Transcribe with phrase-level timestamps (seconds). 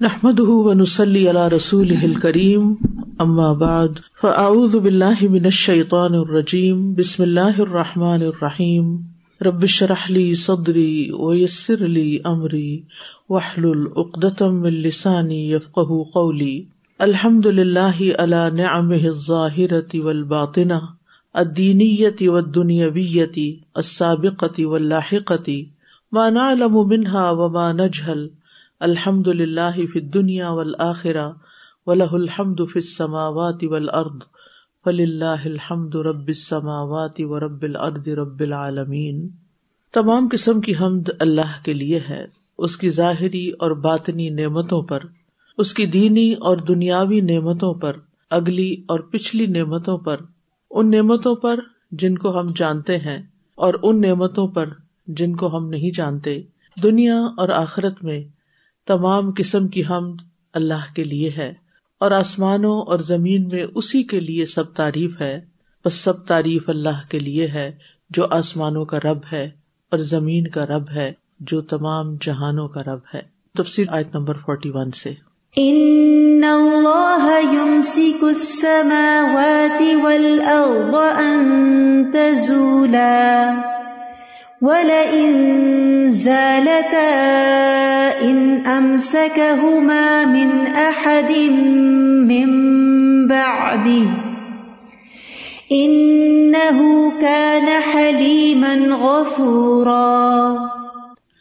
[0.00, 2.62] نحمد ونسلی علی رسول کریم
[3.20, 8.88] اما بعد فاعوذ باللہ من الشیطان الرجیم بسم اللہ الرحمٰن الرحیم
[9.40, 12.80] ربش رحلی صدری ویسر علی عمری
[13.30, 15.78] وحل العقدم السانی یفق
[16.14, 16.64] قولی
[17.00, 18.92] الحمد للہ علی نعم
[19.26, 20.80] ظاہرتی والباطنہ
[21.34, 25.62] الدینیتی والدنیویتی السابقتی واللاحقتی
[26.12, 28.30] ما نعلم منها وما نجهل.
[28.84, 31.30] الحمد للہ فی دنیا والآخرہ
[31.86, 34.22] ولہ الحمد فی والارض
[34.84, 39.28] فللہ الحمد رب السماوات و رب الارض رب العالمین۔
[39.92, 42.24] تمام قسم کی حمد اللہ کے لیے ہے،
[42.58, 45.00] اس کی ظاہری اور باطنی نعمتوں پر،
[45.58, 47.96] اس کی دینی اور دنیاوی نعمتوں پر،
[48.30, 50.16] اگلی اور پچھلی نعمتوں پر۔
[50.70, 51.60] ان نعمتوں پر
[51.92, 53.22] جن کو ہم جانتے ہیں
[53.54, 54.68] اور ان نعمتوں پر
[55.06, 56.42] جن کو ہم نہیں جانتے،
[56.82, 58.22] دنیا اور آخرت میں
[58.86, 60.16] تمام قسم کی حمد
[60.54, 61.54] اللہ کے لیے ہے
[62.00, 65.40] اور آسمانوں اور زمین میں اسی کے لیے سب تعریف ہے،
[65.84, 67.72] بس سب تعریف اللہ کے لیے ہے
[68.10, 69.50] جو آسمانوں کا رب ہے
[69.90, 73.22] اور زمین کا رب ہے جو تمام جہانوں کا رب ہے۔
[73.58, 75.14] تفصیل آیت نمبر فورٹی ون سے۔
[75.56, 76.04] ان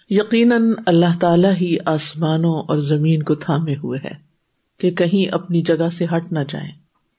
[0.10, 4.14] یقیناً اللہ تعالیٰ ہی آسمانوں اور زمین کو تھامے ہوئے ہے
[4.80, 6.72] کہ کہیں اپنی جگہ سے ہٹ نہ جائیں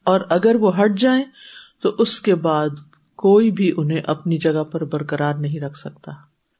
[0.05, 1.25] اور اگر وہ ہٹ جائیں
[1.83, 2.69] تو اس کے بعد
[3.25, 6.13] کوئی بھی انہیں اپنی جگہ پر برقرار نہیں رکھ سکتا۔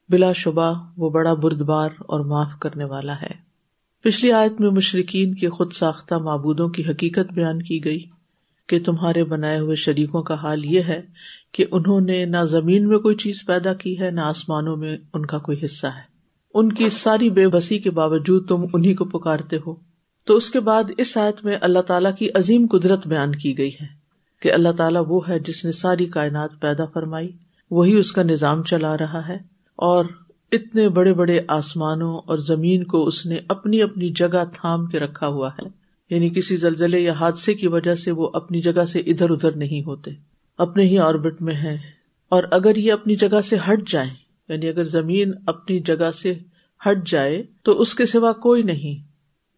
[0.09, 3.31] بلا شبہ وہ بڑا بردبار اور معاف کرنے والا ہے۔
[4.03, 8.05] پچھلی آیت میں مشرقین کے خود ساختہ معبودوں کی حقیقت بیان کی گئی
[8.69, 11.03] کہ تمہارے بنائے ہوئے شریکوں کا حال یہ ہے
[11.53, 15.27] کہ انہوں نے نہ زمین میں کوئی چیز پیدا کی ہے، نہ آسمانوں میں ان
[15.27, 16.03] کا کوئی حصہ ہے۔
[16.55, 19.75] ان کی ساری بے بسی کے باوجود تم انہیں کو پکارتے ہو۔
[20.25, 23.73] تو اس کے بعد اس آیت میں اللہ تعالیٰ کی عظیم قدرت بیان کی گئی
[23.81, 24.04] ہے۔
[24.45, 27.31] کہ اللہ تعالیٰ وہ ہے جس نے ساری کائنات پیدا فرمائی،
[27.71, 29.37] وہی اس کا نظام چلا رہا ہے،
[29.77, 30.05] اور
[30.53, 35.27] اتنے بڑے بڑے آسمانوں اور زمین کو اس نے اپنی اپنی جگہ تھام کے رکھا
[35.27, 35.69] ہوا ہے۔
[36.11, 39.83] یعنی کسی زلزلے یا حادثے کی وجہ سے وہ اپنی جگہ سے ادھر ادھر نہیں
[39.87, 40.11] ہوتے،
[40.59, 41.77] اپنے ہی آربٹ میں ہے
[42.29, 44.09] اور اگر یہ اپنی جگہ سے ہٹ جائے
[44.49, 46.35] یعنی اگر زمین اپنی جگہ سے
[46.81, 49.03] ہٹ جائے، تو اس کے سوا کوئی نہیں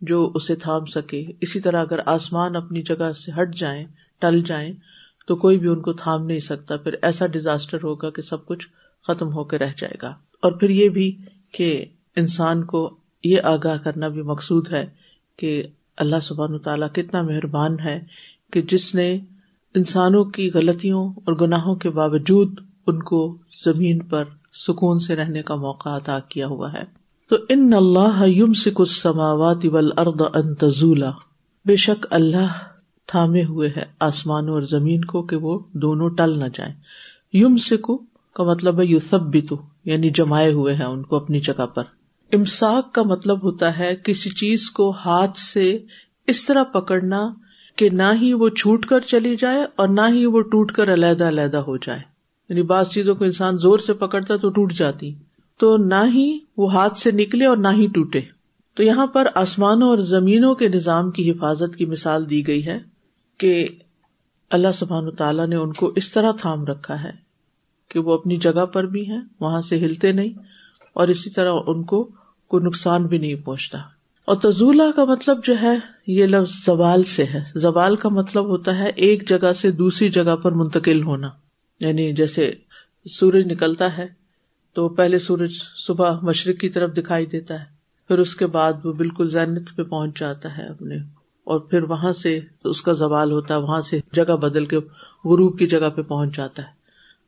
[0.00, 3.84] جو اسے تھام سکے۔ اسی طرح اگر آسمان اپنی جگہ سے ہٹ جائیں
[4.18, 4.72] ٹل جائیں
[5.26, 8.68] تو کوئی بھی ان کو تھام نہیں سکتا۔ پھر ایسا ڈیزاسٹر ہوگا کہ سب کچھ
[9.06, 10.08] ختم ہو کے رہ جائے گا۔
[10.42, 11.16] اور پھر یہ بھی
[11.52, 11.84] کہ
[12.16, 14.86] انسان کو یہ آگاہ کرنا بھی مقصود ہے
[15.36, 15.62] کہ
[15.96, 18.00] اللہ سبحان تعالیٰ کتنا مہربان ہے
[18.52, 19.18] کہ جس نے
[19.74, 25.54] انسانوں کی غلطیوں اور گناہوں کے باوجود ان کو زمین پر سکون سے رہنے کا
[25.54, 26.82] موقع عطا کیا ہوا ہے۔
[27.30, 29.66] تو ان اللہ یم سکھ سماوات
[29.96, 31.10] ارد انتظولا
[31.64, 32.75] بے شک اللہ
[33.06, 36.74] تھامے ہوئے ہے آسمانوں اور زمین کو کہ وہ دونوں ٹل نہ جائیں۔
[37.32, 37.96] یم سکو
[38.34, 41.66] کا مطلب ہے یو سب بھی تو یعنی جمائے ہوئے ہیں ان کو اپنی جگہ
[41.66, 41.82] پر۔
[42.32, 45.78] امساک کا مطلب ہوتا ہے کسی چیز کو ہاتھ سے
[46.26, 47.28] اس طرح پکڑنا
[47.76, 51.24] کہ نہ ہی وہ چھوٹ کر چلی جائے اور نہ ہی وہ ٹوٹ کر علیحدہ
[51.24, 52.00] علیحدہ ہو جائے۔
[52.48, 55.14] یعنی بعض چیزوں کو انسان زور سے پکڑتا تو ٹوٹ جاتی۔
[55.58, 58.20] تو نہ ہی وہ ہاتھ سے نکلے اور نہ ہی ٹوٹے۔
[58.74, 62.95] تو یہاں پر آسمانوں اور زمینوں کے نظام کی حفاظت کی مثال دی گئی ہے۔
[63.38, 63.68] کہ
[64.50, 67.10] اللہ سبحان تعالیٰ نے ان کو اس طرح تھام رکھا ہے
[67.88, 70.32] کہ وہ اپنی جگہ پر بھی ہیں، وہاں سے ہلتے نہیں،
[70.92, 72.10] اور اسی طرح ان کو
[72.48, 73.78] کوئی نقصان بھی نہیں پہنچتا۔
[74.24, 75.76] اور تزولہ کا مطلب جو ہے،
[76.06, 80.36] یہ لفظ زوال سے ہے۔ زوال کا مطلب ہوتا ہے ایک جگہ سے دوسری جگہ
[80.36, 81.28] پر منتقل ہونا۔
[81.80, 82.52] یعنی جیسے
[83.10, 84.06] سورج نکلتا ہے
[84.72, 85.52] تو پہلے سورج
[85.86, 87.64] صبح مشرق کی طرف دکھائی دیتا ہے،
[88.08, 90.96] پھر اس کے بعد وہ بالکل زینت پہ پہنچ جاتا ہے اپنے
[91.46, 94.76] اور پھر وہاں سے اس کا زوال ہوتا ہے، وہاں سے جگہ بدل کے
[95.24, 96.68] غروب کی جگہ پہ پہنچ جاتا ہے۔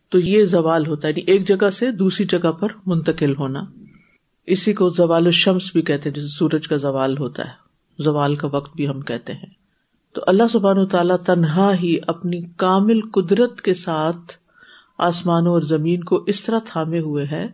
[0.08, 3.64] تو یہ زوال ہوتا ہے یعنی ایک جگہ سے دوسری جگہ پر منتقل ہونا۔
[4.46, 7.68] اسی کو زوال الشمس بھی کہتے ہیں، جیسے سورج کا زوال ہوتا ہے۔
[8.02, 9.46] زوال کا وقت بھی ہم کہتے ہیں۔
[10.12, 14.32] تو اللہ سبحان و تعالیٰ تنہا ہی اپنی کامل قدرت کے ساتھ
[14.98, 17.46] آسمانوں اور زمین کو اس طرح تھامے ہوئے ہے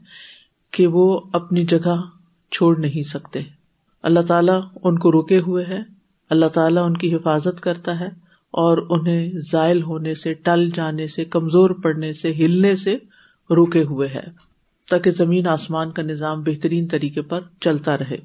[0.71, 2.03] کہ وہ اپنی جگہ
[2.51, 3.41] چھوڑ نہیں سکتے۔
[4.03, 8.07] اللہ تعالیٰ ان کو روکے ہوئے ہے۔ اللہ تعالیٰ ان کی حفاظت کرتا ہے
[8.51, 12.95] اور انہیں زائل ہونے سے، ٹل جانے سے، کمزور پڑنے سے، ہلنے سے
[13.51, 14.55] روکے ہوئے ہے،
[14.91, 18.17] تاکہ زمین آسمان کا نظام بہترین طریقے پر چلتا رہے۔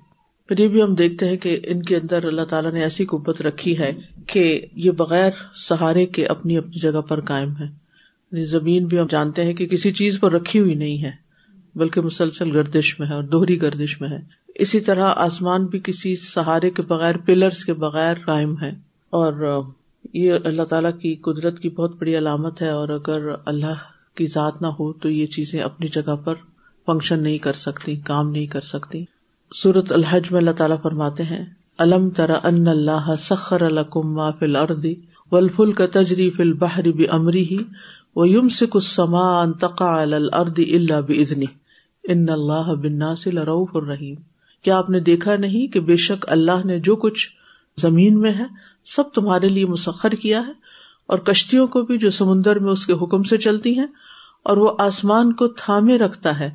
[0.48, 3.42] پھر یہ بھی ہم دیکھتے ہیں کہ ان کے اندر اللہ تعالیٰ نے ایسی قوت
[3.42, 3.92] رکھی ہے
[4.28, 7.66] کہ یہ بغیر سہارے کے اپنی اپنی جگہ پر قائم ہے۔
[8.32, 11.12] یعنی زمین بھی ہم جانتے ہیں کہ کسی چیز پر رکھی ہوئی نہیں ہے،
[11.76, 16.16] بلکہ مسلسل گردش میں ہے اور دوہری گردش میں ہے۔ اسی طرح آسمان بھی کسی
[16.16, 18.70] سہارے کے بغیر پلرس کے بغیر قائم ہے۔
[19.10, 19.62] اور
[20.14, 23.74] یہ اللہ تعالیٰ کی قدرت کی بہت بڑی علامت ہے۔ اور اگر اللہ
[24.16, 26.34] کی ذات نہ ہو تو یہ چیزیں اپنی جگہ پر
[26.86, 29.06] فنکشن نہیں کر سکتی، کام نہیں کر سکتی۔
[29.56, 31.46] سورت الحج میں اللہ تعالیٰ فرماتے ہیں،
[31.78, 34.96] الم ترا ان اللہ سخر الکم فل اردی
[35.32, 37.58] ولفل کا تجری فل بحری بھی امری ہی
[38.16, 41.46] وہ یم سے کچھ سما انتقا الرد اللہ بدنی
[42.04, 44.16] ان اللہ بناصل روف الرحیم۔
[44.62, 47.28] کیا آپ نے دیکھا نہیں کہ بے شک اللہ نے جو کچھ
[47.78, 48.46] زمین میں ہے،
[48.86, 50.52] سب تمہارے لیے مسخر کیا ہے،
[51.06, 53.88] اور کشتیوں کو بھی جو سمندر میں اس کے حکم سے چلتی ہیں،
[54.44, 56.50] اور وہ آسمان کو تھامے رکھتا ہے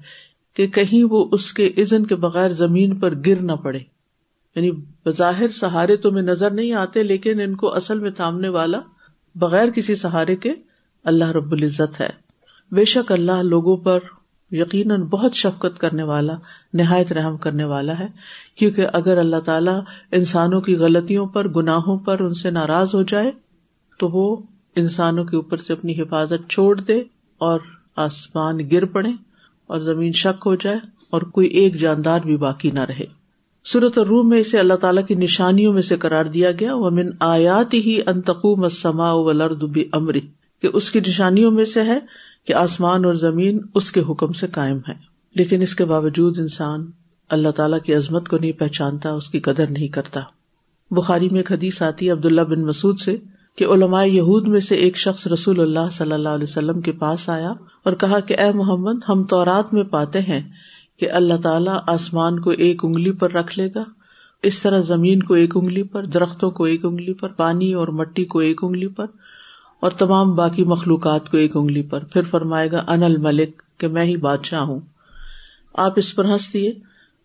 [0.56, 3.78] کہ کہیں وہ اس کے عزن کے بغیر زمین پر گر نہ پڑے۔
[4.56, 4.70] یعنی
[5.06, 8.80] بظاہر سہارے تو میں نظر نہیں آتے، لیکن ان کو اصل میں تھامنے والا
[9.34, 10.52] بغیر کسی سہارے کے
[11.04, 12.08] اللہ رب العزت ہے۔
[12.72, 13.98] بے شک اللہ لوگوں پر
[14.54, 16.32] یقیناً بہت شفقت کرنے والا،
[16.72, 18.06] نہایت رحم کرنے والا ہے،
[18.54, 19.80] کیونکہ اگر اللہ تعالیٰ
[20.12, 23.30] انسانوں کی غلطیوں پر، گناہوں پر ان سے ناراض ہو جائے،
[23.98, 24.36] تو وہ
[24.76, 26.98] انسانوں کے اوپر سے اپنی حفاظت چھوڑ دے
[27.38, 27.60] اور
[27.96, 29.10] آسمان گر پڑے
[29.66, 30.78] اور زمین شک ہو جائے
[31.10, 33.24] اور کوئی ایک جاندار بھی باقی نہ رہے۔
[33.66, 37.10] صورت روم میں اسے اللہ تعالیٰ کی نشانیوں میں سے قرار دیا گیا۔ وہ من
[37.20, 39.12] آیات ہی انتقو سما
[39.66, 40.20] بھی امری
[40.62, 41.98] کہ اس کی نشانیوں میں سے ہے
[42.46, 44.94] کہ آسمان اور زمین اس کے حکم سے قائم ہے
[45.34, 46.90] لیکن اس کے باوجود انسان
[47.28, 50.20] اللہ تعالیٰ کی عظمت کو نہیں پہچانتا، اس کی قدر نہیں کرتا۔
[50.90, 53.16] بخاری میں ایک حدیث آتی عبداللہ بن مسعد سے
[53.56, 57.28] کہ علماء یہود میں سے ایک شخص رسول اللہ صلی اللہ علیہ وسلم کے پاس
[57.28, 57.50] آیا
[57.82, 60.40] اور کہا کہ اے محمد، ہم تو رات میں پاتے ہیں
[61.00, 63.84] کہ اللہ تعالیٰ آسمان کو ایک انگلی پر رکھ لے گا۔
[64.42, 68.24] اس طرح زمین کو ایک انگلی پر، درختوں کو ایک انگلی پر، پانی اور مٹی
[68.24, 69.06] کو ایک انگلی پر
[69.80, 74.04] اور تمام باقی مخلوقات کو ایک انگلی پر پھر فرمائے گا ان الملک، کہ میں
[74.04, 74.80] ہی بادشاہ ہوں۔
[75.74, 76.72] آپ اس پر ہنس دیے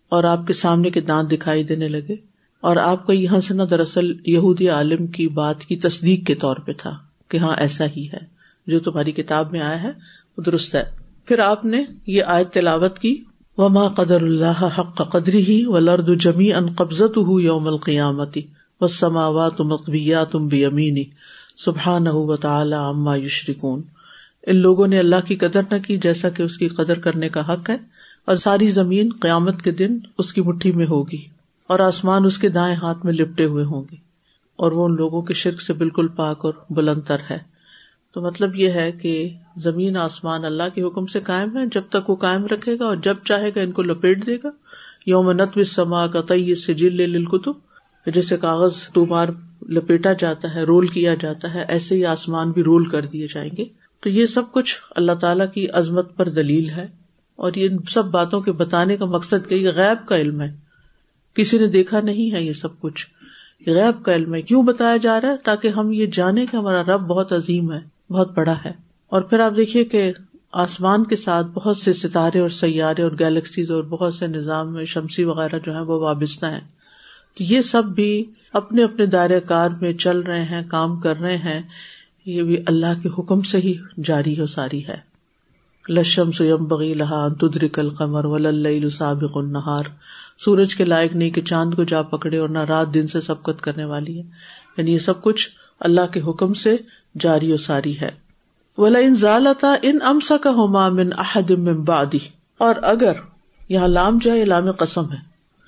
[0.08, 2.16] اور آپ کے سامنے کے دانت دکھائی دینے لگے
[2.60, 6.72] اور آپ کا یہ ہنسنا دراصل یہودی عالم کی بات کی تصدیق کے طور پہ
[6.72, 6.98] تھا
[7.28, 9.90] کہ ہاں ایسا ہی ہے۔ جو تمہاری کتاب میں آیا ہے،
[10.38, 10.84] وہ درست ہے۔
[11.24, 13.24] پھر آپ نے یہ آیت تلاوت کی،
[13.56, 18.42] وما قدر اللہ حق قدری ہی و لرد جمی ان قبضت ہُو یوم القیامتی
[18.80, 21.04] و سماوا تم اقبیا تم بھی امینی
[21.64, 23.82] سبحان و تعالی اما یشرکون۔
[24.46, 27.52] ان لوگوں نے اللہ کی قدر نہ کی جیسا کہ اس کی قدر کرنے کا
[27.52, 27.76] حق ہے،
[28.24, 31.22] اور ساری زمین قیامت کے دن اس کی مٹھی میں ہوگی،
[31.70, 33.96] اور آسمان اس کے دائیں ہاتھ میں لپٹے ہوئے ہوں گے۔
[34.58, 37.38] اور وہ ان لوگوں کے شرک سے بالکل پاک اور بلند تر ہے۔
[38.14, 39.12] تو مطلب یہ ہے کہ
[39.56, 42.96] زمین آسمان اللہ کے حکم سے قائم ہے، جب تک وہ قائم رکھے گا اور
[42.96, 44.50] جب چاہے گا ان کو لپیٹ دے گا۔
[45.06, 49.28] یوم نتو سما کا تئی سے جل کتب جیسے کاغذ ٹومار
[49.68, 53.50] لپیٹا جاتا ہے، رول کیا جاتا ہے، ایسے ہی آسمان بھی رول کر دیے جائیں
[53.58, 53.64] گے۔
[54.00, 56.86] تو یہ سب کچھ اللہ تعالیٰ کی عظمت پر دلیل ہے۔
[57.36, 60.56] اور یہ سب باتوں کے بتانے کا مقصد کہ یہ غیب کا علم ہے۔
[61.34, 63.06] کسی نے دیکھا نہیں ہے یہ سب کچھ۔
[63.66, 66.82] غیب کا علم ہے۔ کیوں بتایا جا رہا ہے؟ تاکہ ہم یہ جانے کہ ہمارا
[66.82, 68.72] رب بہت عظیم ہے، بہت بڑا ہے۔
[69.08, 70.12] اور پھر آپ دیکھیے کہ
[70.52, 74.84] آسمان کے ساتھ بہت سے ستارے اور سیارے اور گیلیکسیز اور بہت سے نظام میں
[74.84, 76.60] شمسی وغیرہ جو ہے وہ وابستہ ہیں۔
[77.38, 81.36] تو یہ سب بھی اپنے اپنے دائرۂ کار میں چل رہے ہیں، کام کر رہے
[81.36, 81.62] ہیں،
[82.26, 83.74] یہ بھی اللہ کے حکم سے ہی
[84.04, 85.10] جاری ہو ساری ہے۔
[85.88, 89.82] لشم سیم بغی لہا تدرک القمر ول سابق النہار
[90.38, 93.62] سورج کے لائق نہیں کہ چاند کو جا پکڑے اور نہ رات دن سے سبقت
[93.62, 94.22] کرنے والی ہے۔
[94.76, 95.48] یعنی یہ سب کچھ
[95.80, 96.76] اللہ کے حکم سے
[97.20, 98.10] جاری و ساری ہے۔
[98.78, 101.50] ولا ان ضالتا ان امسا کا ہوما من احد
[101.84, 102.18] بادی
[102.58, 103.12] اور اگر
[103.68, 105.18] یہاں لام جائے لام قسم ہے۔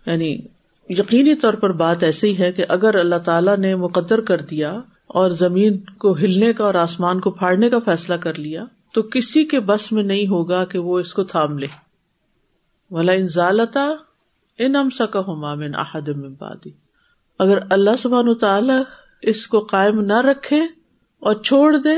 [0.07, 0.39] یعنی
[0.89, 4.73] یقینی طور پر بات ایسی ہے کہ اگر اللہ تعالیٰ نے مقدر کر دیا
[5.07, 9.45] اور زمین کو ہلنے کا اور آسمان کو پھاڑنے کا فیصلہ کر لیا، تو کسی
[9.45, 11.67] کے بس میں نہیں ہوگا کہ وہ اس کو تھام لے۔
[12.91, 13.87] ولا ان ضالتا
[14.59, 16.09] ان امسا کا ہوما من احد
[16.39, 16.71] بادی
[17.39, 18.75] اگر اللہ سبحان تعالی
[19.23, 20.61] اس کو قائم نہ رکھے
[21.23, 21.97] اور چھوڑ دے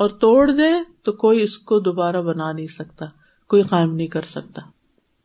[0.00, 3.06] اور توڑ دے، تو کوئی اس کو دوبارہ بنا نہیں سکتا،
[3.50, 4.62] کوئی قائم نہیں کر سکتا۔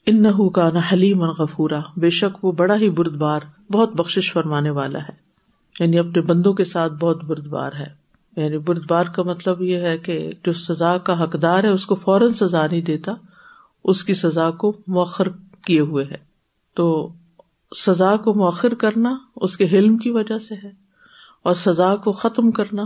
[0.06, 3.40] ان کا نہ حلیم غفورا، بے شک وہ بڑا ہی بردبار،
[3.72, 5.32] بہت بخش فرمانے والا ہے۔
[5.80, 8.02] یعنی اپنے بندوں کے ساتھ بہت بردبار ہے۔
[8.38, 12.34] یعنی بردبار کا مطلب یہ ہے کہ جو سزا کا حقدار ہے، اس کو فوراً
[12.34, 13.12] سزا نہیں دیتا،
[13.84, 15.28] اس کی سزا کو مؤخر
[15.66, 16.18] کیے ہوئے ہے۔
[16.76, 17.14] تو
[17.76, 20.72] سزا کو مؤخر کرنا اس کے حلم کی وجہ سے ہے
[21.44, 22.84] اور سزا کو ختم کرنا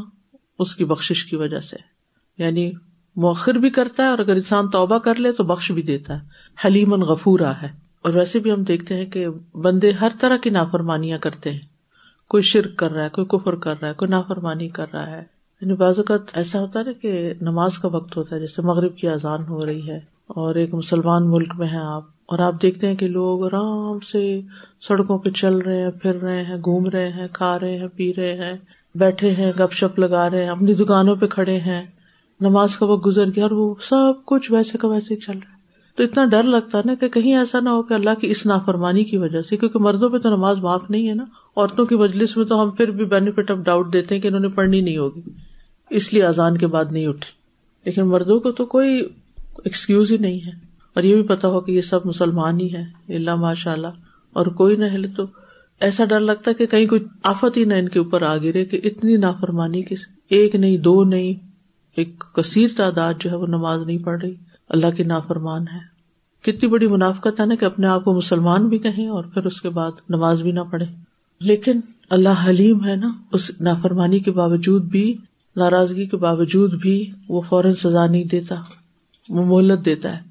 [0.60, 1.96] اس کی بخش کی وجہ سے ہے۔
[2.44, 2.72] یعنی
[3.16, 6.20] مؤخر بھی کرتا ہے اور اگر انسان توبہ کر لے تو بخش بھی دیتا ہے۔
[6.66, 7.68] حلیمن غفورا ہے۔
[8.02, 11.60] اور ویسے بھی ہم دیکھتے ہیں کہ بندے ہر طرح کی نافرمانیاں کرتے ہیں۔
[12.28, 15.24] کوئی شرک کر رہا ہے، کوئی کفر کر رہا ہے، کوئی نافرمانی کر رہا ہے۔
[15.62, 18.96] یعنی بعض اوقات ایسا ہوتا ہے نا کہ نماز کا وقت ہوتا ہے، جیسے مغرب
[18.96, 22.88] کی اذان ہو رہی ہے اور ایک مسلمان ملک میں ہے آپ اور آپ دیکھتے
[22.88, 24.42] ہیں کہ لوگ آرام سے
[24.82, 28.14] سڑکوں پہ چل رہے ہیں، پھر رہے ہیں، گھوم رہے ہیں، کھا رہے ہیں، پی
[28.14, 28.54] رہے ہیں،
[28.96, 31.84] بیٹھے ہیں، گپ شپ لگا رہے ہیں، اپنی دکانوں پہ کھڑے ہیں۔
[32.40, 35.56] نماز کا وقت گزر گیا اور وہ سب کچھ ویسے کا ویسے چل رہا ہے۔
[35.96, 38.46] تو اتنا ڈر لگتا ہے نا کہ کہیں ایسا نہ ہو کہ اللہ کی اس
[38.46, 41.24] نافرمانی کی وجہ سے، کیونکہ مردوں پہ تو نماز معاف نہیں ہے نا۔
[41.58, 44.42] عورتوں کی مجلس میں تو ہم پھر بھی بینیفٹ آف ڈاؤٹ دیتے ہیں کہ انہوں
[44.42, 45.22] نے پڑھنی نہیں ہوگی۔
[45.90, 47.32] اس لیے آزان کے بعد نہیں اٹھی۔
[47.86, 49.02] لیکن مردوں کو تو کوئی
[49.38, 50.52] ایکسکیوز ہی نہیں ہے۔
[50.94, 53.88] اور یہ بھی پتا ہو کہ یہ سب مسلمان ہی ہے اللہ ماشاء اللہ
[54.34, 55.24] اور کوئی نہ ہلے تو
[55.80, 58.66] ایسا ڈر لگتا ہے کہ کہیں کوئی آفت ہی نہ ان کے اوپر آ گرے
[58.66, 60.00] کہ اتنی نافرمانی کس
[60.30, 61.55] ایک نہیں، دو نہیں۔
[61.96, 64.34] ایک کثیر تعداد جو ہے وہ نماز نہیں پڑھ رہی۔
[64.70, 65.96] اللہ کی نافرمان ہے۔
[66.42, 69.62] کتنی بڑی منافقت ہے نا کہ اپنے آپ کو مسلمان بھی کہیں اور پھر اس
[69.62, 70.86] کے بعد نماز بھی نہ پڑھے۔
[71.40, 75.18] لیکن اللہ حلیم ہے نا، اس نافرمانی کے باوجود بھی،
[75.56, 78.56] ناراضگی کے باوجود بھی وہ فوراً سزا نہیں دیتا،
[79.30, 80.22] وہ مہلت دیتا ہے۔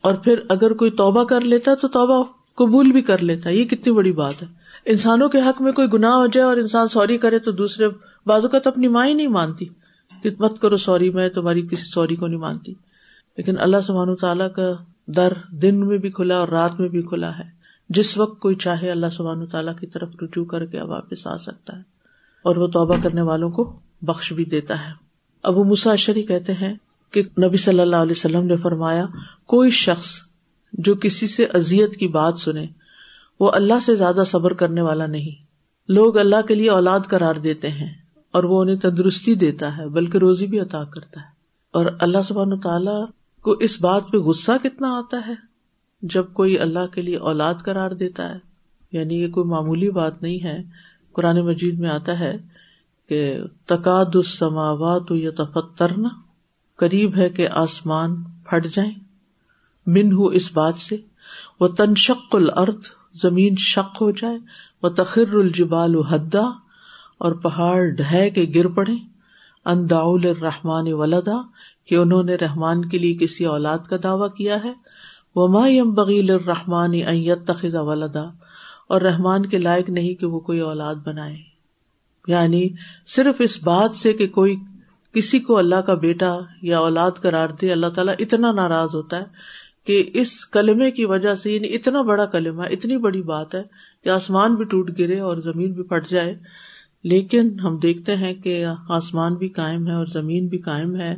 [0.00, 2.24] اور پھر اگر کوئی توبہ کر لیتا تو توبہ
[2.54, 4.46] قبول بھی کر لیتا یہ کتنی بڑی بات ہے۔
[4.86, 7.88] انسانوں کے حق میں کوئی گناہ ہو جائے اور انسان سوری کرے تو دوسرے
[8.26, 9.64] بازو کا تو اپنی ماں ہی نہیں مانتی۔
[10.22, 12.74] کہ مت کرو سوری، میں تمہاری کسی سوری کو نہیں مانتی۔
[13.36, 14.72] لیکن اللہ سبحان تعالیٰ کا
[15.06, 18.90] در دن میں بھی کھلا اور رات میں بھی کھلا ہے۔ جس وقت کوئی چاہے
[18.90, 21.82] اللہ سبحان تعالیٰ کی طرف رجوع کر کے واپس آ سکتا ہے
[22.42, 24.92] اور وہ توبہ کرنے والوں کو بخش بھی دیتا ہے۔
[25.42, 26.74] ابو مساشری کہتے ہیں
[27.10, 29.06] کہ نبی صلی اللہ علیہ وسلم نے فرمایا،
[29.46, 30.10] کوئی شخص
[30.72, 32.66] جو کسی سے ازیت کی بات سنے،
[33.40, 35.44] وہ اللہ سے زیادہ صبر کرنے والا نہیں۔
[35.92, 37.99] لوگ اللہ کے لیے اولاد قرار دیتے ہیں۔
[38.32, 42.60] اور وہ انہیں تندرستی دیتا ہے، بلکہ روزی بھی عطا کرتا ہے۔ اور اللہ سبحان
[42.60, 43.06] تعالیٰ
[43.42, 45.34] کو اس بات پہ غصہ کتنا آتا ہے؟
[46.02, 48.38] جب کوئی اللہ کے لیے اولاد قرار دیتا ہے
[48.92, 50.62] یعنی یہ کوئی معمولی بات نہیں ہے۔
[51.12, 52.36] قرآن مجید میں آتا ہے
[53.08, 56.08] کہ تقاد السماوات یا تفترنا
[56.76, 58.92] قریب ہے کہ آسمان پھٹ جائیں۔
[59.86, 60.96] من ہو اس بات سے
[61.60, 62.80] وہ تنشق الرد
[63.12, 64.38] زمین شق ہو جائے۔
[64.82, 66.69] وہ تخر الجبال حدا
[67.20, 68.92] اور پہاڑ ڈھہ کے گر پڑے۔
[69.64, 71.42] اندا الرحمان ولدا،
[71.86, 74.72] کہ انہوں نے رحمان کے لیے کسی اولاد کا دعوی کیا ہے۔
[75.34, 78.22] وہ مایم بغیل الرحمان ایت تخذا ولدا۔
[78.88, 81.36] اور رحمان کے لائق نہیں کہ وہ کوئی اولاد بنائے۔
[82.26, 82.68] یعنی
[83.06, 84.56] صرف اس بات سے کہ کوئی
[85.12, 89.24] کسی کو اللہ کا بیٹا یا اولاد قرار دے، اللہ تعالیٰ اتنا ناراض ہوتا ہے
[89.86, 93.62] کہ اس کلمے کی وجہ سے یعنی اتنا بڑا کلمہ، اتنی بڑی بات ہے
[94.04, 96.38] کہ آسمان بھی ٹوٹ گرے اور زمین بھی پھٹ جائے۔
[97.02, 101.16] لیکن ہم دیکھتے ہیں کہ آسمان بھی قائم ہے اور زمین بھی قائم ہے،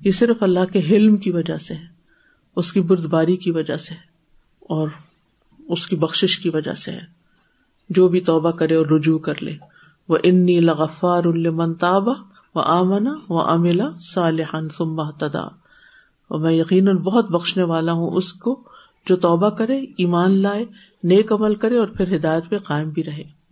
[0.00, 1.84] یہ صرف اللہ کے حلم کی وجہ سے ہے،
[2.56, 3.94] اس کی بردباری کی وجہ سے
[4.60, 4.88] اور
[5.68, 7.14] اس کی بخش کی وجہ سے ہے۔
[7.90, 9.56] جو بھی توبہ کرے اور رجوع کر لے۔
[10.08, 12.14] وہ انی لغفار المنتابہ
[12.54, 15.44] وہ آمنا و املا صالحن سمبا تدا
[16.28, 18.62] اور میں یقیناً بہت بخشنے والا ہوں اس کو
[19.08, 20.64] جو توبہ کرے، ایمان لائے،
[21.04, 23.43] نیک عمل کرے اور پھر ہدایت پہ قائم بھی رہے۔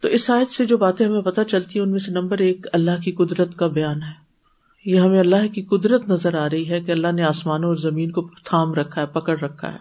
[0.00, 2.66] تو اس آیت سے جو باتیں ہمیں پتہ چلتی ہیں، ان میں سے نمبر ایک
[2.72, 4.26] اللہ کی قدرت کا بیان ہے۔
[4.84, 8.10] یہ ہمیں اللہ کی قدرت نظر آ رہی ہے کہ اللہ نے آسمانوں اور زمین
[8.10, 9.78] کو تھام رکھا ہے، پکڑ رکھا ہے۔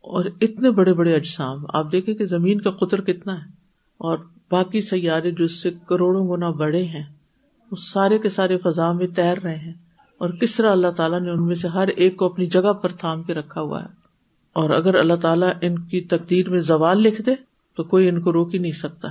[0.00, 3.50] اور اتنے بڑے بڑے اجسام، آپ دیکھیں کہ زمین کا قطر کتنا ہے۔
[3.98, 4.18] اور
[4.50, 7.04] باقی سیارے جو اس سے کروڑوں گنا بڑے ہیں،
[7.70, 9.74] وہ سارے کے سارے فضا میں تیر رہے ہیں۔
[10.18, 12.92] اور کس طرح اللہ تعالیٰ نے ان میں سے ہر ایک کو اپنی جگہ پر
[12.92, 13.88] تھام کے رکھا ہوا ہے۔
[14.52, 17.34] اور اگر اللہ تعالیٰ ان کی تقدیر میں زوال لکھ دے،
[17.76, 19.08] تو کوئی ان کو روک ہی نہیں سکتا۔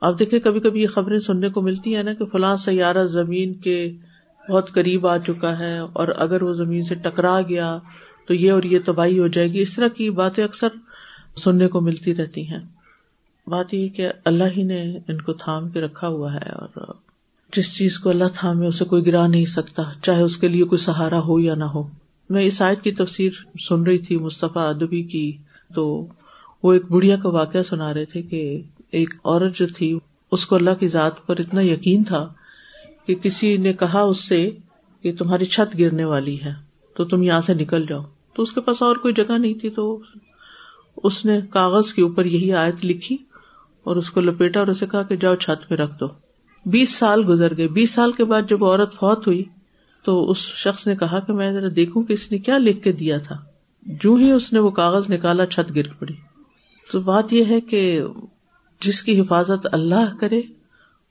[0.00, 3.54] آپ دیکھیں، کبھی کبھی یہ خبریں سننے کو ملتی ہیں نا کہ فلاں سیارہ زمین
[3.54, 3.92] کے
[4.48, 7.78] بہت قریب آ چکا ہے اور اگر وہ زمین سے ٹکرا گیا
[8.26, 10.68] تو یہ اور یہ تباہی ہو جائے گی۔ اس طرح کی باتیں اکثر
[11.36, 12.58] سننے کو ملتی رہتی ہیں۔
[13.46, 16.94] بات یہ کہ اللہ ہی نے ان کو تھام کے رکھا ہوا ہے اور
[17.56, 20.78] جس چیز کو اللہ تھامے اسے کوئی گرا نہیں سکتا، چاہے اس کے لیے کوئی
[20.78, 21.88] سہارا ہو یا نہ ہو۔
[22.30, 23.30] میں اس آیت کی تفسیر
[23.68, 25.32] سن رہی تھی، مصطفیٰ ادبی کی،
[25.74, 26.06] تو
[26.62, 29.98] وہ ایک بڑھیا کا واقعہ سنا رہے تھے کہ ایک عورت جو تھی،
[30.32, 32.32] اس کو اللہ کی ذات پر اتنا یقین تھا
[33.06, 34.50] کہ کسی نے کہا اس سے
[35.02, 36.52] کہ تمہاری چھت گرنے والی ہے،
[36.96, 38.02] تو تم یہاں سے نکل جاؤ۔
[38.34, 40.00] تو اس کے پاس اور کوئی جگہ نہیں تھی، تو
[40.96, 43.16] اس نے کاغذ کے اوپر یہی آیت لکھی
[43.84, 46.06] اور اس کو لپیٹا اور اسے کہا کہ جاؤ چھت پہ رکھ دو۔
[46.66, 49.44] بیس سال گزر گئے۔ بیس سال کے بعد جب عورت فوت ہوئی،
[50.04, 52.92] تو اس شخص نے کہا کہ میں ذرا دیکھوں کہ اس نے کیا لکھ کے
[52.92, 53.36] دیا تھا۔
[53.82, 56.14] جو ہی اس نے وہ کاغذ نکالا، چھت گر پڑی۔
[56.92, 58.02] تو بات یہ ہے کہ
[58.80, 60.40] جس کی حفاظت اللہ کرے،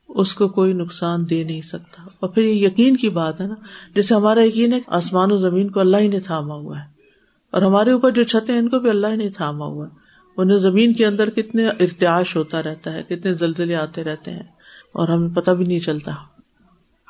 [0.10, 3.56] اس کو کوئی نقصان دے نہیں سکتا۔ اور پھر یہ یقین کی بات ہے نا،
[3.96, 6.88] جیسے ہمارا یقین ہے آسمان و زمین کو اللہ ہی نے تھاما ہوا ہے،
[7.54, 9.98] اور ہمارے اوپر جو چھتے ہیں، ان کو بھی اللہ نہیں تھاما ہوا ہے۔
[10.38, 14.44] انہیں زمین کے اندر کتنے ارتیاش ہوتا رہتا ہے، کتنے زلزلے آتے رہتے ہیں،
[14.94, 16.14] اور ہمیں پتہ بھی نہیں چلتا۔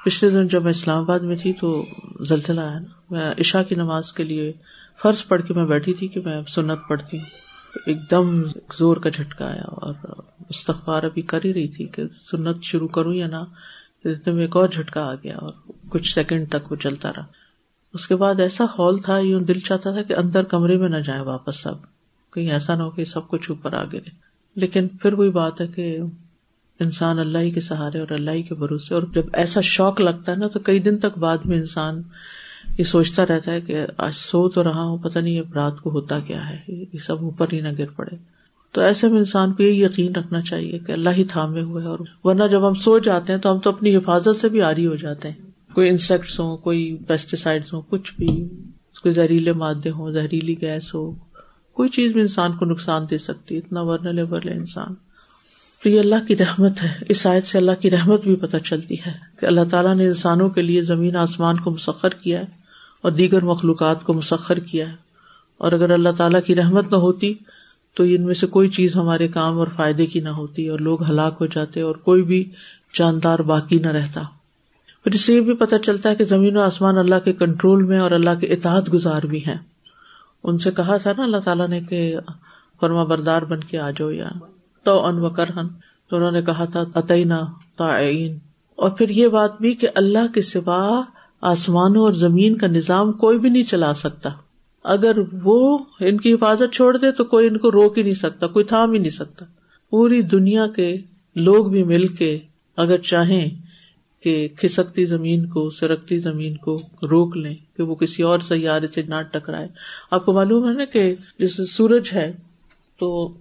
[0.05, 1.85] پچھلے دن جب میں اسلام آباد میں تھی تو
[2.19, 4.51] زلزلہ آیا نا۔ میں عشا کی نماز کے لیے
[5.01, 7.25] فرض پڑھ کے میں بیٹھی تھی کہ میں سنت پڑھتی ہوں۔
[7.85, 8.41] ایک دم
[8.77, 9.93] زور کا جھٹکا آیا اور
[10.49, 13.43] استغفار ابھی کر ہی رہی تھی کہ سنت شروع کروں یا نہ
[14.05, 15.51] میں ایک اور جھٹکا آ گیا اور
[15.89, 17.25] کچھ سیکنڈ تک وہ چلتا رہا۔
[17.93, 20.97] اس کے بعد ایسا ہال تھا، یوں دل چاہتا تھا کہ اندر کمرے میں نہ
[21.05, 21.75] جائیں واپس سب
[22.33, 24.09] کہیں ایسا نہ ہو کہ سب کچھ اوپر آ گرے
[24.55, 25.97] لیکن پھر وہی بات ہے کہ
[26.79, 30.31] انسان اللہ ہی کے سہارے اور اللہ ہی کے بھروسے، اور جب ایسا شوق لگتا
[30.31, 32.01] ہے نا، تو کئی دن تک بعد میں انسان
[32.77, 35.89] یہ سوچتا رہتا ہے کہ آج سو تو رہا ہوں پتا نہیں یہ رات کو
[35.89, 38.15] ہوتا کیا ہے، یہ سب اوپر ہی نہ گر پڑے۔
[38.71, 41.99] تو ایسے میں انسان کو یہ یقین رکھنا چاہیے کہ اللہ ہی تھامے ہوئے اور
[42.23, 44.95] ورنہ جب ہم سو جاتے ہیں تو ہم تو اپنی حفاظت سے بھی آری ہو
[44.95, 48.47] جاتے ہیں۔ کوئی انسیکٹس ہوں، کوئی پیسٹیسائڈ ہوں، کچھ بھی،
[49.01, 51.11] کوئی زہریلے مادے ہوں، زہریلی گیس ہو،
[51.73, 54.93] کوئی چیز بھی انسان کو نقصان دے سکتی ہے۔ اتنا ورنلیبل ہے انسان۔
[55.83, 58.95] تو یہ اللہ کی رحمت ہے۔ اس آیت سے اللہ کی رحمت بھی پتہ چلتی
[59.05, 62.45] ہے کہ اللہ تعالیٰ نے انسانوں کے لیے زمین آسمان کو مسخر کیا ہے
[63.01, 64.95] اور دیگر مخلوقات کو مسخر کیا ہے۔
[65.57, 67.33] اور اگر اللہ تعالیٰ کی رحمت نہ ہوتی
[67.93, 71.03] تو ان میں سے کوئی چیز ہمارے کام اور فائدے کی نہ ہوتی اور لوگ
[71.03, 72.51] ہلاک ہو جاتے اور کوئی بھی
[72.99, 74.21] جاندار باقی نہ رہتا۔
[75.03, 77.83] پھر اس سے یہ بھی پتہ چلتا ہے کہ زمین و آسمان اللہ کے کنٹرول
[77.83, 79.57] میں اور اللہ کے اطاعت گزار بھی ہیں۔
[80.43, 82.15] ان سے کہا تھا نا اللہ تعالیٰ نے کہ
[82.79, 84.29] فرما بردار بن کے آ جاؤ یا
[84.83, 85.67] تو ان و کرہن۔
[86.09, 87.33] تو انہوں نے کہا تھا عطینہ
[87.77, 88.37] تعین
[88.75, 91.01] اور پھر یہ بات بھی کہ اللہ کے سوا
[91.41, 94.29] آسمانوں اور زمین کا نظام کوئی بھی نہیں چلا سکتا۔
[94.83, 98.47] اگر وہ ان کی حفاظت چھوڑ دے تو کوئی ان کو روک ہی نہیں سکتا،
[98.47, 99.45] کوئی تھام ہی نہیں سکتا۔
[99.89, 100.97] پوری دنیا کے
[101.35, 102.39] لوگ بھی مل کے
[102.77, 103.49] اگر چاہیں
[104.23, 109.01] کہ کھسکتی زمین کو، سرکتی زمین کو روک لیں، کہ وہ کسی اور سیارے سے
[109.01, 109.67] نہ ٹکرائے۔
[110.11, 112.33] آپ کو معلوم ہے نا کہ جیسے سورج ہے،
[112.99, 113.33] تو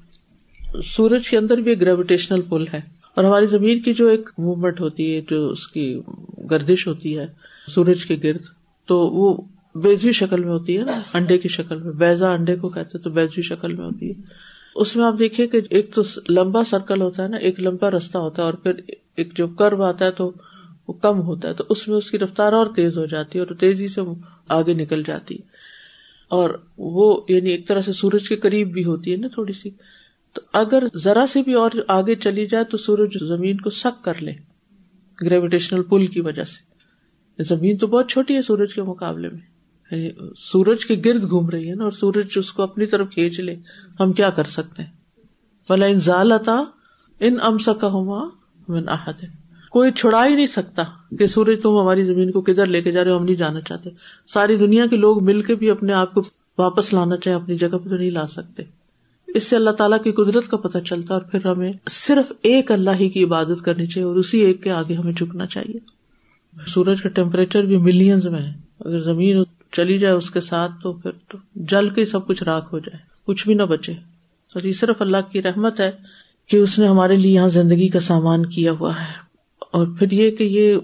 [0.84, 2.80] سورج کے اندر بھی ایک گریویٹیشنل پل ہے۔
[3.14, 6.00] اور ہماری زمین کی جو ایک موومنٹ ہوتی ہے، جو اس کی
[6.50, 7.26] گردش ہوتی ہے،
[7.68, 8.42] سورج کے گرد،
[8.86, 9.36] تو وہ
[9.74, 13.10] بیزوی شکل میں ہوتی ہے نا، انڈے کی شکل میں۔ بیزا انڈے کو کہتے تو
[13.10, 14.14] بیزوی شکل میں ہوتی ہے۔
[14.74, 18.18] اس میں آپ دیکھیے کہ ایک تو لمبا سرکل ہوتا ہے نا، ایک لمبا رستہ
[18.18, 18.72] ہوتا ہے اور پھر
[19.16, 20.32] ایک جو کرو آتا ہے تو
[20.88, 23.44] وہ کم ہوتا ہے۔ تو اس میں اس کی رفتار اور تیز ہو جاتی ہے
[23.44, 24.14] اور تیزی سے وہ
[24.48, 25.42] آگے نکل جاتی ہے۔
[26.28, 29.70] اور وہ یعنی ایک طرح سے سورج کے قریب بھی ہوتی ہے نا تھوڑی سی۔
[30.32, 34.22] تو اگر ذرا سے بھی اور آگے چلی جائے تو سورج زمین کو سک کر
[34.22, 34.32] لے
[35.22, 36.68] گریویٹیشنل پل کی وجہ سے۔
[37.42, 39.47] زمین تو بہت چھوٹی ہے سورج کے مقابلے میں۔
[40.38, 43.54] سورج کے گرد گھوم رہی ہے نا، اور سورج اس کو اپنی طرف کھینچ لے۔
[44.00, 44.92] ہم کیا کر سکتے ہیں؟
[45.68, 46.56] بلا ان ضالتا
[47.20, 48.28] ان امسا کا ہوا
[48.88, 49.28] آحت ہے
[49.72, 50.82] کوئی چھڑا ہی نہیں سکتا
[51.18, 53.60] کہ سورج تم ہماری زمین کو کدھر لے کے جا رہے ہو، ہم نہیں جانا
[53.60, 53.90] چاہتے۔
[54.28, 56.22] ساری دنیا کے لوگ مل کے بھی اپنے آپ کو
[56.58, 58.62] واپس لانا چاہے اپنی جگہ پہ تو نہیں لا سکتے۔
[59.28, 63.00] اس سے اللہ تعالیٰ کی قدرت کا پتہ چلتا اور پھر ہمیں صرف ایک اللہ
[63.00, 65.78] ہی کی عبادت کرنی چاہیے، اور اسی ایک کے آگے ہمیں جھکنا چاہیے۔
[66.66, 70.92] سورج کا ٹیمپریچر بھی ملینز میں ہے۔ اگر زمین چلی جائے اس کے ساتھ تو
[70.92, 73.92] پھر تو جل کے سب کچھ راک ہو جائے، کچھ بھی نہ بچے۔
[74.54, 75.90] اور یہ صرف اللہ کی رحمت ہے
[76.46, 79.28] کہ اس نے ہمارے لیے یہاں زندگی کا سامان کیا ہوا ہے۔
[79.58, 80.76] اور پھر یہ کہ یہ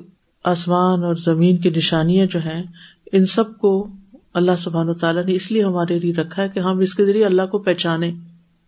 [0.44, 2.62] آسمان اور زمین کی نشانیاں جو ہیں،
[3.12, 3.88] ان سب کو
[4.34, 7.06] اللہ سبحان و تعالیٰ نے اس لیے ہمارے لیے رکھا ہے کہ ہم اس کے
[7.06, 8.12] ذریعے اللہ کو پہچانے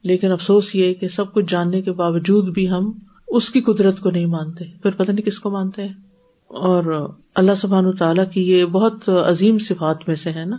[0.02, 2.92] لیکن افسوس یہ کہ سب کچھ جاننے کے باوجود بھی ہم
[3.29, 5.94] اس کی قدرت کو نہیں مانتے۔ پھر پتہ نہیں کس کو مانتے ہیں؟
[6.48, 10.56] اور اللہ سبحان تعالیٰ کی یہ بہت عظیم صفات میں سے ہے نا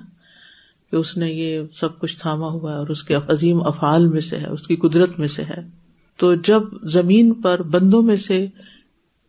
[0.91, 4.21] کہ اس نے یہ سب کچھ تھاما ہوا ہے اور اس کے عظیم افعال میں
[4.21, 5.67] سے ہے، اس کی قدرت میں سے ہے۔
[6.17, 8.47] تو جب زمین پر بندوں میں سے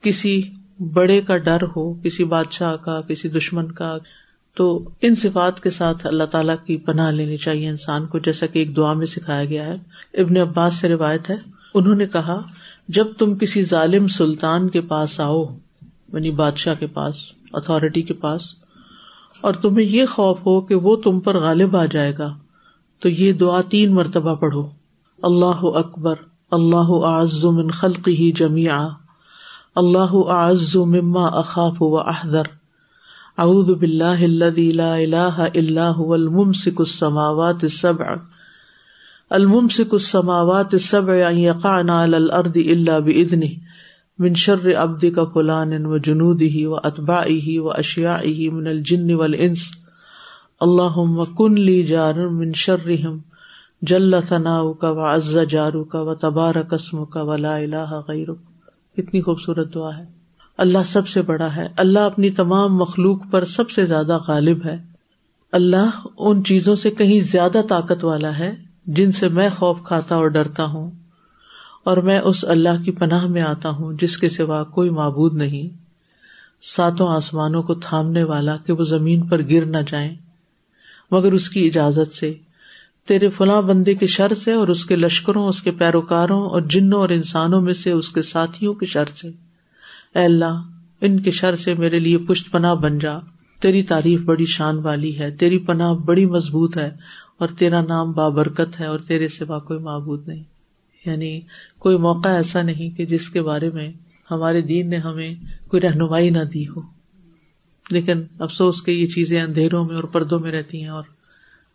[0.02, 0.42] کسی
[0.92, 3.98] بڑے کا ڈر ہو، کسی بادشاہ کا، کسی دشمن کا،
[4.54, 8.58] تو ان صفات کے ساتھ اللہ تعالیٰ کی پناہ لینی چاہیے انسان کو، جیسا کہ
[8.58, 9.74] ایک دعا میں سکھایا گیا ہے۔
[10.20, 11.36] ابن عباس سے روایت ہے،
[11.74, 12.42] انہوں نے کہا،
[12.88, 15.44] جب تم کسی ظالم سلطان کے پاس آؤ
[16.12, 17.14] یعنی بادشاہ کے پاس
[17.52, 18.42] اتارٹی کے پاس۔
[19.40, 22.34] اور تمہیں یہ خوف ہو کہ وہ تم پر غالب آ جائے گا۔
[23.00, 24.68] تو یہ دعا تین مرتبہ پڑھو۔
[25.22, 26.14] اللہ اکبر،
[26.50, 28.88] اللہ اعز من خلقی جمیا
[29.74, 32.42] اللہ اعز مما اخاف و احدر
[33.38, 38.06] اعوذ باللہ الذي لا الہ الا هو الممسك السماوات السبع۔
[39.30, 43.48] الممسك السماوات السبع ان يقعن على الارض الا باذنه
[44.18, 48.66] من شر ابد کا فلان و جنود ہی و اطبا ہی و اشیا ہی من
[48.66, 49.62] الجن و انس
[50.60, 53.18] اللہ کن لی جار من شرحم
[53.82, 58.28] جل ثنا کا و عز جارو کا و تبار قسم کا و لا الہ غیر
[58.96, 60.04] کتنی خوبصورت دعا ہے۔
[60.58, 64.76] اللہ سب سے بڑا ہے۔ اللہ اپنی تمام مخلوق پر سب سے زیادہ غالب ہے۔
[65.52, 68.54] اللہ ان چیزوں سے کہیں زیادہ طاقت والا ہے
[68.86, 70.90] جن سے میں خوف کھاتا اور ڈرتا ہوں۔
[71.88, 75.76] اور میں اس اللہ کی پناہ میں آتا ہوں جس کے سوا کوئی معبود نہیں۔
[76.62, 80.14] ساتوں آسمانوں کو تھامنے والا کہ وہ زمین پر گر نہ جائیں۔
[81.10, 82.34] مگر اس کی اجازت سے۔
[83.06, 87.00] تیرے فلاں بندے کے شر سے اور اس کے لشکروں، اس کے پیروکاروں اور جنوں
[87.00, 89.28] اور انسانوں میں سے اس کے ساتھیوں کے شر سے۔
[90.14, 90.62] اے اللہ،
[91.00, 93.18] ان کے شر سے میرے لیے پشت پناہ بن جا۔
[93.60, 96.90] تیری تعریف بڑی شان والی ہے، تیری پناہ بڑی مضبوط ہے
[97.38, 100.57] اور تیرا نام بابرکت ہے اور تیرے سوا کوئی معبود نہیں۔
[101.08, 101.40] یعنی
[101.78, 103.92] کوئی موقع ایسا نہیں کہ جس کے بارے میں
[104.30, 105.34] ہمارے دین نے ہمیں
[105.68, 106.98] کوئی رہنمائی نہ دی ہو۔
[107.90, 111.02] لیکن افسوس کہ یہ چیزیں اندھیروں میں اور پردوں میں رہتی ہیں اور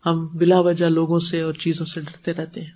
[0.06, 2.72] ہم بلا وجہ لوگوں سے اور چیزوں سے ڈرتے رہتے ہیں۔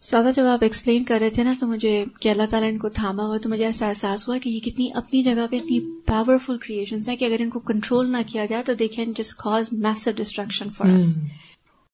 [0.00, 2.88] سادہ جب آپ ایکسپلین کر رہے تھے نا تو مجھے کہ اللہ تعالیٰ ان کو
[2.88, 6.58] تھاما ہوا تو مجھے ایسا احساس ہوا کہ یہ کتنی اپنی جگہ پہ اتنی پاورفل
[6.58, 10.10] کریشنس ہیں کہ اگر ان کو کنٹرول نہ کیا جائے تو دیکھیں جس کاز میسو
[10.16, 10.88] ڈسٹرکشن فار